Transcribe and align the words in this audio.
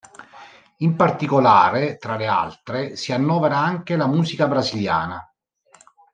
In 0.77 0.95
particolare, 0.95 1.97
tra 1.99 2.15
le 2.17 2.25
altre, 2.25 2.95
si 2.95 3.13
annovera 3.13 3.59
anche 3.59 3.95
la 3.95 4.07
musica 4.07 4.47
brasiliana. 4.47 5.31